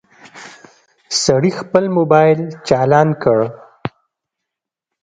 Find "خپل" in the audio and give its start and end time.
1.59-1.83